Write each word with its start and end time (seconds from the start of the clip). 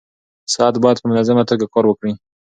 ساعت 0.53 0.75
باید 0.83 0.97
په 1.01 1.07
منظمه 1.11 1.43
توګه 1.49 1.65
کار 1.73 1.85
وکړي. 1.87 2.13